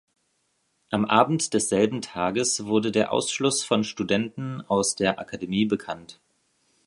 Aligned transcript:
Am 0.89 1.05
Abend 1.05 1.53
desselben 1.53 2.01
Tages 2.01 2.65
wurde 2.65 2.91
der 2.91 3.11
Ausschluss 3.13 3.63
von 3.63 3.83
Studenten 3.83 4.61
aus 4.61 4.95
der 4.95 5.19
Akademie 5.19 5.65
bekannt. 5.65 6.19